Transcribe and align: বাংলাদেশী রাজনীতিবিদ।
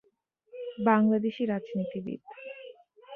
বাংলাদেশী 0.79 1.43
রাজনীতিবিদ। 1.45 2.21